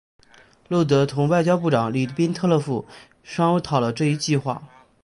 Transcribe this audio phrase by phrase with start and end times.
[0.67, 2.87] 路德同外交部长里宾特洛甫
[3.21, 4.63] 商讨了这一计划。